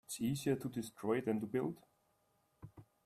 [0.07, 1.77] It is easier to destroy than to build.